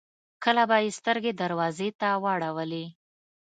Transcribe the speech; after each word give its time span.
کله 0.43 0.63
به 0.69 0.77
يې 0.83 0.89
سترګې 0.99 1.31
دروازې 1.41 1.89
ته 1.99 2.09
واړولې. 2.23 2.85